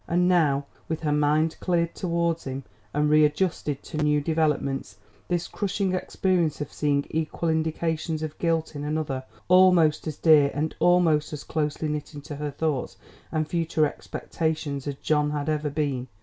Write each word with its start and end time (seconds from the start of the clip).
And 0.07 0.27
now, 0.27 0.65
with 0.89 1.01
her 1.01 1.11
mind 1.11 1.57
cleared 1.59 1.93
towards 1.93 2.45
him 2.45 2.63
and 2.91 3.07
readjusted 3.07 3.83
to 3.83 3.97
new 3.97 4.19
developments, 4.19 4.97
this 5.27 5.47
crushing 5.47 5.93
experience 5.93 6.59
of 6.59 6.73
seeing 6.73 7.05
equal 7.11 7.49
indications 7.49 8.23
of 8.23 8.39
guilt 8.39 8.75
in 8.75 8.83
another 8.83 9.25
almost 9.47 10.07
as 10.07 10.17
dear 10.17 10.49
and 10.55 10.73
almost 10.79 11.33
as 11.33 11.43
closely 11.43 11.87
knit 11.87 12.15
into 12.15 12.37
her 12.37 12.49
thoughts 12.49 12.97
and 13.31 13.47
future 13.47 13.85
expectations 13.85 14.87
as 14.87 14.95
John 14.95 15.29
had 15.29 15.47
ever 15.49 15.69
been. 15.69 16.07